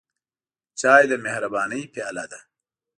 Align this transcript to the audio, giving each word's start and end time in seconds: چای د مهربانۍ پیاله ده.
چای 0.79 1.03
د 1.09 1.13
مهربانۍ 1.25 1.83
پیاله 1.93 2.25
ده. 2.31 2.39